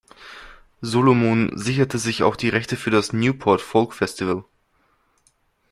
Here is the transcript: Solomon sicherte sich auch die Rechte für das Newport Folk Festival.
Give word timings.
Solomon 0.81 1.51
sicherte 1.55 1.99
sich 1.99 2.23
auch 2.23 2.35
die 2.35 2.49
Rechte 2.49 2.75
für 2.75 2.89
das 2.89 3.13
Newport 3.13 3.61
Folk 3.61 3.93
Festival. 3.93 4.45